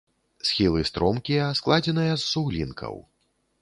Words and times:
Схілы 0.51 0.81
стромкія, 0.91 1.53
складзеныя 1.61 2.13
з 2.23 2.29
суглінкаў. 2.35 2.95